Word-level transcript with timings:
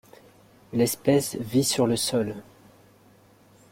L'espèce 0.73 1.35
vit 1.35 1.63
sur 1.63 1.85
le 1.85 1.95
sol. 1.95 2.37